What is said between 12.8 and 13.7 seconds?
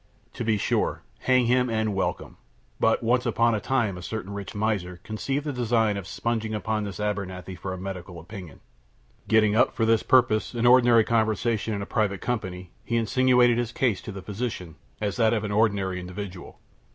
he insinuated